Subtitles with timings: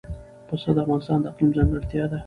[0.47, 2.17] پسه د افغانستان د اقلیم ځانګړتیا ده.